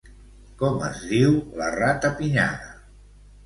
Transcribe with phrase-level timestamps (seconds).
[0.61, 2.77] Com es diu la ratapinyada?